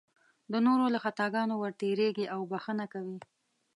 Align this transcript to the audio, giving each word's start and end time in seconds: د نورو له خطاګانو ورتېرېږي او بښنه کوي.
د 0.51 0.53
نورو 0.65 0.85
له 0.93 0.99
خطاګانو 1.03 1.55
ورتېرېږي 1.57 2.25
او 2.33 2.39
بښنه 2.51 2.85
کوي. 2.93 3.17